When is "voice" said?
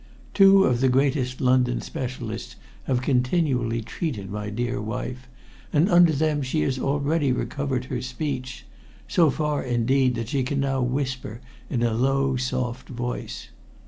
12.89-13.49